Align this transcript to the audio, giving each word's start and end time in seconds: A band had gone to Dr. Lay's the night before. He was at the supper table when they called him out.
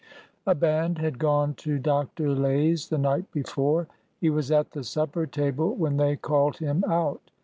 A 0.47 0.55
band 0.55 0.97
had 0.97 1.19
gone 1.19 1.53
to 1.61 1.77
Dr. 1.77 2.31
Lay's 2.31 2.89
the 2.89 2.97
night 2.97 3.31
before. 3.31 3.87
He 4.17 4.31
was 4.31 4.49
at 4.51 4.71
the 4.71 4.83
supper 4.83 5.27
table 5.27 5.75
when 5.75 5.97
they 5.97 6.15
called 6.15 6.57
him 6.57 6.83
out. 6.87 7.29